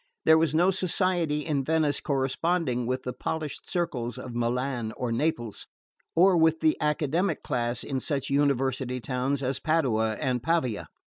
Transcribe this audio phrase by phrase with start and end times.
[0.25, 5.67] There was no society in Venice corresponding with the polished circles of Milan or Naples,
[6.15, 10.87] or with the academic class in such University towns as Padua and Pavia.